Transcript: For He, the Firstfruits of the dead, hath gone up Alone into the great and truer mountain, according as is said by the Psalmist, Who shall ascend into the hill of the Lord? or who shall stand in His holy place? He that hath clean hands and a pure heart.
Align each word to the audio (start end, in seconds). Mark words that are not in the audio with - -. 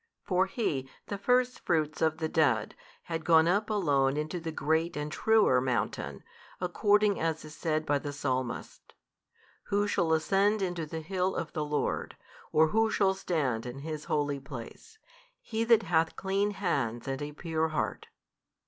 For 0.23 0.47
He, 0.47 0.89
the 1.09 1.17
Firstfruits 1.19 2.01
of 2.01 2.17
the 2.17 2.27
dead, 2.27 2.73
hath 3.03 3.23
gone 3.23 3.47
up 3.47 3.69
Alone 3.69 4.17
into 4.17 4.39
the 4.39 4.51
great 4.51 4.97
and 4.97 5.11
truer 5.11 5.61
mountain, 5.61 6.23
according 6.59 7.19
as 7.19 7.45
is 7.45 7.53
said 7.55 7.85
by 7.85 7.99
the 7.99 8.11
Psalmist, 8.11 8.95
Who 9.65 9.85
shall 9.87 10.11
ascend 10.13 10.63
into 10.63 10.87
the 10.87 11.01
hill 11.01 11.35
of 11.35 11.53
the 11.53 11.63
Lord? 11.63 12.17
or 12.51 12.69
who 12.69 12.89
shall 12.89 13.13
stand 13.13 13.67
in 13.67 13.81
His 13.81 14.05
holy 14.05 14.39
place? 14.39 14.97
He 15.39 15.63
that 15.65 15.83
hath 15.83 16.15
clean 16.15 16.49
hands 16.49 17.07
and 17.07 17.21
a 17.21 17.31
pure 17.31 17.67
heart. 17.67 18.07